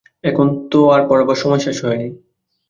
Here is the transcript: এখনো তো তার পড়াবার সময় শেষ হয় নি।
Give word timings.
এখনো 0.23 0.51
তো 0.71 0.79
তার 0.89 1.01
পড়াবার 1.09 1.37
সময় 1.41 1.61
শেষ 1.65 1.77
হয় 1.83 1.97
নি। 1.97 2.07